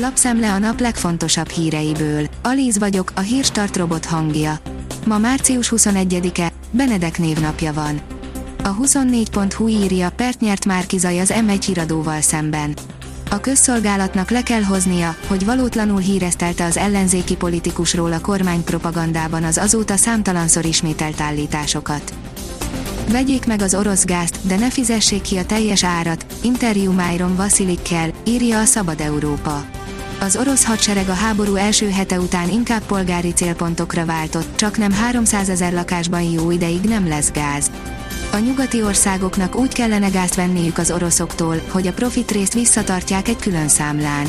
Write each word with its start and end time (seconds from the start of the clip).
Lapszemle 0.00 0.52
a 0.52 0.58
nap 0.58 0.80
legfontosabb 0.80 1.48
híreiből. 1.48 2.26
Alíz 2.42 2.78
vagyok, 2.78 3.12
a 3.14 3.20
hírstart 3.20 3.76
robot 3.76 4.04
hangja. 4.04 4.58
Ma 5.06 5.18
március 5.18 5.72
21-e, 5.76 6.52
Benedek 6.70 7.18
névnapja 7.18 7.72
van. 7.72 8.00
A 8.62 8.76
24.hu 8.76 9.68
írja, 9.68 10.10
pert 10.10 10.40
nyert 10.40 10.64
Márkizaj 10.64 11.20
az 11.20 11.32
M1 11.34 11.62
híradóval 11.66 12.20
szemben. 12.20 12.76
A 13.30 13.40
közszolgálatnak 13.40 14.30
le 14.30 14.42
kell 14.42 14.62
hoznia, 14.62 15.16
hogy 15.26 15.44
valótlanul 15.44 16.00
híreztelte 16.00 16.64
az 16.64 16.76
ellenzéki 16.76 17.36
politikusról 17.36 18.12
a 18.12 18.20
kormány 18.20 18.64
propagandában 18.64 19.44
az 19.44 19.58
azóta 19.58 19.96
számtalanszor 19.96 20.64
ismételt 20.64 21.20
állításokat. 21.20 22.12
Vegyék 23.10 23.46
meg 23.46 23.62
az 23.62 23.74
orosz 23.74 24.04
gázt, 24.04 24.38
de 24.42 24.56
ne 24.56 24.70
fizessék 24.70 25.22
ki 25.22 25.36
a 25.36 25.46
teljes 25.46 25.84
árat, 25.84 26.26
interjú 26.42 26.92
Myron 26.92 27.36
Vasilikkel, 27.36 28.10
írja 28.24 28.58
a 28.58 28.64
Szabad 28.64 29.00
Európa. 29.00 29.64
Az 30.20 30.36
orosz 30.36 30.64
hadsereg 30.64 31.08
a 31.08 31.12
háború 31.14 31.54
első 31.54 31.90
hete 31.90 32.20
után 32.20 32.48
inkább 32.48 32.82
polgári 32.82 33.32
célpontokra 33.32 34.04
váltott, 34.04 34.56
csak 34.56 34.76
nem 34.76 34.92
300 34.92 35.48
ezer 35.48 35.72
lakásban 35.72 36.22
jó 36.22 36.50
ideig 36.50 36.80
nem 36.80 37.08
lesz 37.08 37.30
gáz. 37.30 37.70
A 38.32 38.38
nyugati 38.38 38.82
országoknak 38.82 39.56
úgy 39.56 39.72
kellene 39.72 40.08
gázt 40.08 40.34
venniük 40.34 40.78
az 40.78 40.90
oroszoktól, 40.90 41.60
hogy 41.68 41.86
a 41.86 41.92
profit 41.92 42.30
részt 42.30 42.54
visszatartják 42.54 43.28
egy 43.28 43.36
külön 43.36 43.68
számlán. 43.68 44.26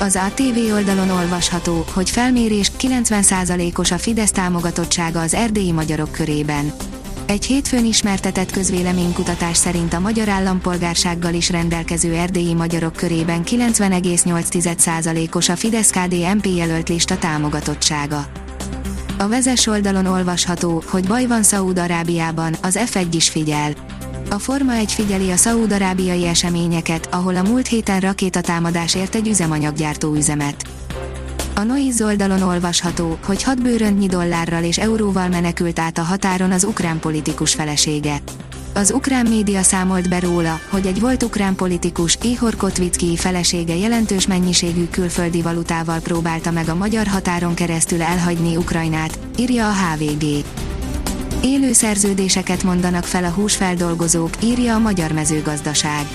Az 0.00 0.16
ATV 0.16 0.72
oldalon 0.72 1.10
olvasható, 1.10 1.84
hogy 1.92 2.10
felmérés 2.10 2.70
90%-os 2.80 3.90
a 3.90 3.98
Fidesz 3.98 4.30
támogatottsága 4.30 5.20
az 5.20 5.34
erdélyi 5.34 5.72
magyarok 5.72 6.12
körében. 6.12 6.72
Egy 7.26 7.44
hétfőn 7.44 7.84
ismertetett 7.84 8.50
közvéleménykutatás 8.50 9.56
szerint 9.56 9.92
a 9.92 10.00
magyar 10.00 10.28
állampolgársággal 10.28 11.34
is 11.34 11.50
rendelkező 11.50 12.14
erdélyi 12.14 12.54
magyarok 12.54 12.92
körében 12.92 13.42
90,8%-os 13.44 15.48
a 15.48 15.56
Fidesz-KDNP 15.56 16.46
jelölt 16.46 16.88
lista 16.88 17.18
támogatottsága. 17.18 18.26
A 19.18 19.28
vezes 19.28 19.66
oldalon 19.66 20.06
olvasható, 20.06 20.82
hogy 20.86 21.06
baj 21.06 21.26
van 21.26 21.42
Szaúd-Arábiában, 21.42 22.56
az 22.62 22.78
F1 22.90 23.06
is 23.12 23.28
figyel. 23.28 23.72
A 24.30 24.38
Forma 24.38 24.72
1 24.72 24.92
figyeli 24.92 25.30
a 25.30 25.36
szaúd-arábiai 25.36 26.26
eseményeket, 26.26 27.08
ahol 27.10 27.36
a 27.36 27.42
múlt 27.42 27.66
héten 27.66 28.00
rakétatámadás 28.00 28.94
ért 28.94 29.14
egy 29.14 29.28
üzemanyaggyártó 29.28 30.14
üzemet. 30.14 30.66
A 31.58 31.62
Noiz 31.62 32.02
oldalon 32.02 32.42
olvasható, 32.42 33.18
hogy 33.24 33.42
hat 33.42 33.62
bőröntnyi 33.62 34.06
dollárral 34.06 34.62
és 34.62 34.78
euróval 34.78 35.28
menekült 35.28 35.78
át 35.78 35.98
a 35.98 36.02
határon 36.02 36.52
az 36.52 36.64
ukrán 36.64 36.98
politikus 36.98 37.54
felesége. 37.54 38.16
Az 38.74 38.92
ukrán 38.92 39.26
média 39.26 39.62
számolt 39.62 40.08
be 40.08 40.20
róla, 40.20 40.60
hogy 40.70 40.86
egy 40.86 41.00
volt 41.00 41.22
ukrán 41.22 41.54
politikus, 41.54 42.18
Ihor 42.22 42.56
Kotvicki 42.56 43.16
felesége 43.16 43.76
jelentős 43.76 44.26
mennyiségű 44.26 44.88
külföldi 44.90 45.42
valutával 45.42 46.00
próbálta 46.00 46.50
meg 46.50 46.68
a 46.68 46.74
magyar 46.74 47.06
határon 47.06 47.54
keresztül 47.54 48.02
elhagyni 48.02 48.56
Ukrajnát, 48.56 49.18
írja 49.36 49.68
a 49.68 49.72
HVG. 49.72 50.44
Élő 51.46 51.72
szerződéseket 51.72 52.62
mondanak 52.62 53.04
fel 53.04 53.24
a 53.24 53.30
húsfeldolgozók, 53.30 54.30
írja 54.44 54.74
a 54.74 54.78
Magyar 54.78 55.12
Mezőgazdaság. 55.12 56.06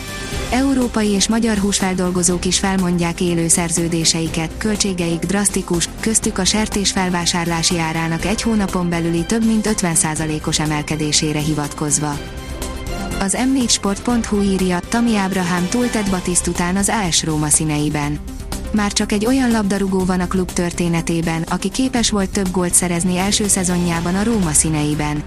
Európai 0.51 1.07
és 1.07 1.27
magyar 1.27 1.57
húsfeldolgozók 1.57 2.45
is 2.45 2.59
felmondják 2.59 3.21
élő 3.21 3.47
szerződéseiket, 3.47 4.51
költségeik 4.57 5.19
drasztikus, 5.19 5.89
köztük 5.99 6.37
a 6.37 6.45
sertés 6.45 6.91
felvásárlási 6.91 7.79
árának 7.79 8.25
egy 8.25 8.41
hónapon 8.41 8.89
belüli 8.89 9.25
több 9.25 9.45
mint 9.45 9.67
50%-os 9.69 10.59
emelkedésére 10.59 11.39
hivatkozva. 11.39 12.17
Az 13.19 13.37
m4sport.hu 13.39 14.41
írja, 14.41 14.79
Tami 14.89 15.15
Ábrahám 15.15 15.67
túltett 15.69 16.09
Batiszt 16.09 16.47
után 16.47 16.75
az 16.75 16.91
AS 17.07 17.23
Róma 17.23 17.47
színeiben. 17.47 18.19
Már 18.73 18.93
csak 18.93 19.11
egy 19.11 19.25
olyan 19.25 19.51
labdarúgó 19.51 20.05
van 20.05 20.19
a 20.19 20.27
klub 20.27 20.51
történetében, 20.51 21.41
aki 21.41 21.69
képes 21.69 22.09
volt 22.09 22.29
több 22.29 22.51
gólt 22.51 22.73
szerezni 22.73 23.17
első 23.17 23.47
szezonjában 23.47 24.15
a 24.15 24.23
Róma 24.23 24.51
színeiben. 24.51 25.23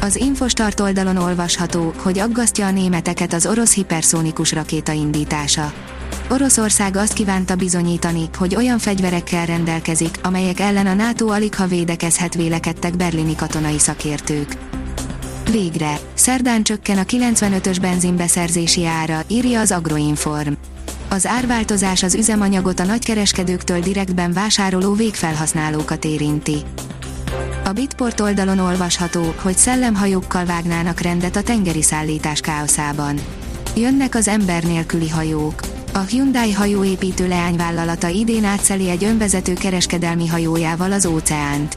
Az 0.00 0.16
Infostart 0.16 0.80
oldalon 0.80 1.16
olvasható, 1.16 1.92
hogy 1.96 2.18
aggasztja 2.18 2.66
a 2.66 2.70
németeket 2.70 3.32
az 3.32 3.46
orosz 3.46 3.74
hiperszónikus 3.74 4.52
rakéta 4.52 4.92
indítása. 4.92 5.72
Oroszország 6.30 6.96
azt 6.96 7.12
kívánta 7.12 7.54
bizonyítani, 7.54 8.28
hogy 8.38 8.54
olyan 8.54 8.78
fegyverekkel 8.78 9.46
rendelkezik, 9.46 10.18
amelyek 10.22 10.60
ellen 10.60 10.86
a 10.86 10.94
NATO 10.94 11.28
alig 11.28 11.54
ha 11.54 11.66
védekezhet 11.66 12.34
vélekedtek 12.34 12.96
berlini 12.96 13.34
katonai 13.34 13.78
szakértők. 13.78 14.56
Végre, 15.50 15.98
szerdán 16.14 16.62
csökken 16.62 16.98
a 16.98 17.02
95-ös 17.02 17.76
benzinbeszerzési 17.80 18.86
ára, 18.86 19.22
írja 19.28 19.60
az 19.60 19.70
Agroinform. 19.70 20.52
Az 21.14 21.26
árváltozás 21.26 22.02
az 22.02 22.14
üzemanyagot 22.14 22.80
a 22.80 22.84
nagykereskedőktől 22.84 23.80
direktben 23.80 24.32
vásároló 24.32 24.92
végfelhasználókat 24.92 26.04
érinti. 26.04 26.56
A 27.64 27.72
Bitport 27.72 28.20
oldalon 28.20 28.58
olvasható, 28.58 29.34
hogy 29.42 29.56
szellemhajókkal 29.56 30.44
vágnának 30.44 31.00
rendet 31.00 31.36
a 31.36 31.42
tengeri 31.42 31.82
szállítás 31.82 32.40
káoszában. 32.40 33.20
Jönnek 33.76 34.14
az 34.14 34.28
ember 34.28 34.62
nélküli 34.62 35.08
hajók. 35.08 35.60
A 35.92 35.98
Hyundai 35.98 36.52
hajóépítő 36.52 37.28
leányvállalata 37.28 38.08
idén 38.08 38.44
átszeli 38.44 38.90
egy 38.90 39.04
önvezető 39.04 39.52
kereskedelmi 39.52 40.26
hajójával 40.26 40.92
az 40.92 41.06
óceánt. 41.06 41.76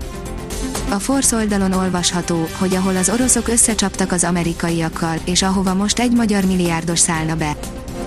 A 0.89 0.99
Force 0.99 1.35
oldalon 1.35 1.71
olvasható, 1.71 2.47
hogy 2.57 2.75
ahol 2.75 2.95
az 2.95 3.09
oroszok 3.09 3.47
összecsaptak 3.47 4.11
az 4.11 4.23
amerikaiakkal, 4.23 5.17
és 5.25 5.41
ahova 5.41 5.73
most 5.73 5.99
egy 5.99 6.11
magyar 6.11 6.45
milliárdos 6.45 6.99
szállna 6.99 7.35
be. 7.35 7.55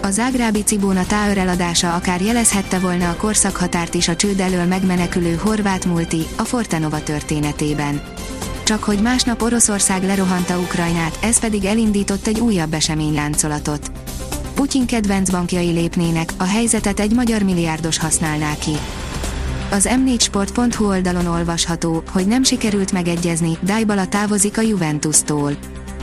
A 0.03 0.11
zágrábi 0.11 0.63
Cibóna 0.63 1.07
Tower 1.07 1.39
eladása 1.39 1.95
akár 1.95 2.21
jelezhette 2.21 2.79
volna 2.79 3.09
a 3.11 3.17
korszakhatárt 3.17 3.95
is 3.95 4.09
a 4.09 4.17
csőd 4.17 4.41
elől 4.41 4.65
megmenekülő 4.65 5.35
horvát 5.35 5.85
multi, 5.85 6.27
a 6.37 6.43
Fortenova 6.43 7.03
történetében. 7.03 8.03
Csak 8.65 8.85
hogy 8.85 9.03
másnap 9.03 9.43
Oroszország 9.43 10.03
lerohanta 10.03 10.59
Ukrajnát, 10.59 11.19
ez 11.23 11.41
pedig 11.41 11.65
elindított 11.65 12.27
egy 12.27 12.41
újabb 12.41 12.75
eseményláncolatot. 12.75 13.91
Putyin 14.55 14.87
kedvenc 14.87 15.31
bankjai 15.31 15.71
lépnének, 15.71 16.33
a 16.37 16.45
helyzetet 16.45 17.01
egy 17.01 17.15
magyar 17.15 17.43
milliárdos 17.43 17.99
használná 17.99 18.55
ki. 18.59 18.77
Az 19.71 19.89
m4sport.hu 19.91 20.87
oldalon 20.87 21.27
olvasható, 21.27 22.03
hogy 22.13 22.27
nem 22.27 22.43
sikerült 22.43 22.93
megegyezni, 22.93 23.59
Dybala 23.61 24.07
távozik 24.07 24.59
a 24.59 24.61
Juventus-tól. 24.61 25.57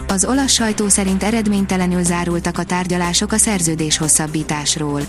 Az 0.08 0.26
olasz 0.26 0.52
sajtó 0.52 0.88
szerint 0.88 1.24
eredménytelenül 1.24 2.04
zárultak 2.04 2.58
a 2.58 2.64
tárgyalások 2.64 3.32
a 3.32 3.38
szerződés 3.38 3.98
hosszabbításról. 3.98 5.02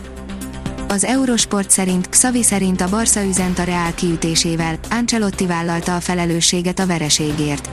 Az 0.89 1.05
Eurosport 1.05 1.71
szerint 1.71 2.09
Xavi 2.09 2.43
szerint 2.43 2.81
a 2.81 2.89
Barca 2.89 3.25
üzent 3.25 3.59
a 3.59 3.63
Reál 3.63 3.95
kiütésével, 3.95 4.79
Ancelotti 4.91 5.47
vállalta 5.47 5.97
a 5.97 6.01
felelősséget 6.01 6.79
a 6.79 6.87
vereségért. 6.87 7.69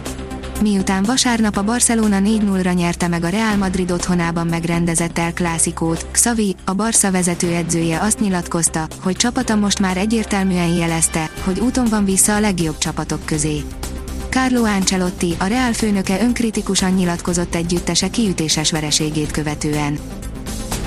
Miután 0.62 1.04
vasárnap 1.04 1.58
a 1.58 1.64
Barcelona 1.64 2.20
4-0-ra 2.20 2.76
nyerte 2.76 3.08
meg 3.08 3.24
a 3.24 3.30
Real 3.30 3.56
Madrid 3.56 3.92
otthonában 3.92 4.48
megrendezett 4.48 5.18
El 5.18 5.34
Clásicót, 5.34 6.06
Xavi, 6.12 6.56
a 6.66 6.74
Barca 6.74 7.12
vezetőedzője 7.12 8.00
azt 8.00 8.20
nyilatkozta, 8.20 8.88
hogy 9.02 9.16
csapata 9.16 9.56
most 9.56 9.80
már 9.80 9.98
egyértelműen 9.98 10.74
jelezte, 10.74 11.30
hogy 11.44 11.60
úton 11.60 11.86
van 11.90 12.06
vissza 12.06 12.36
a 12.36 12.40
legjobb 12.40 12.78
csapatok 12.78 13.26
közé. 13.26 13.64
Carlo 14.36 14.64
Ancelotti, 14.64 15.36
a 15.40 15.46
Real 15.46 15.74
főnöke 15.74 16.22
önkritikusan 16.22 16.92
nyilatkozott 16.92 17.56
együttese 17.56 18.10
kiütéses 18.10 18.72
vereségét 18.72 19.32
követően. 19.32 20.00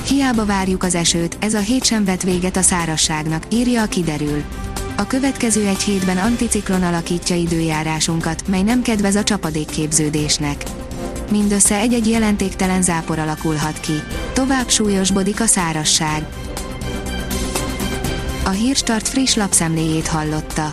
Hiába 0.06 0.44
várjuk 0.44 0.82
az 0.82 0.94
esőt, 0.94 1.36
ez 1.40 1.54
a 1.54 1.58
hét 1.58 1.84
sem 1.84 2.04
vet 2.04 2.22
véget 2.22 2.56
a 2.56 2.62
szárasságnak, 2.62 3.42
írja 3.50 3.82
a 3.82 3.86
kiderül. 3.86 4.42
A 4.96 5.06
következő 5.06 5.66
egy 5.66 5.82
hétben 5.82 6.16
anticiklon 6.16 6.82
alakítja 6.82 7.36
időjárásunkat, 7.36 8.48
mely 8.48 8.62
nem 8.62 8.82
kedvez 8.82 9.16
a 9.16 9.22
csapadékképződésnek. 9.22 10.62
Mindössze 11.30 11.76
egy-egy 11.76 12.08
jelentéktelen 12.08 12.82
zápor 12.82 13.18
alakulhat 13.18 13.80
ki. 13.80 14.02
Tovább 14.32 14.68
súlyosbodik 14.68 15.40
a 15.40 15.46
szárasság. 15.46 16.26
A 18.44 18.50
Hírstart 18.50 19.08
friss 19.08 19.34
lapszemléjét 19.34 20.06
hallotta. 20.06 20.72